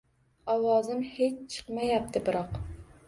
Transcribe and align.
Ovozim 0.53 1.03
hech 1.17 1.37
chiqmaydi 1.57 2.23
biroq. 2.31 2.59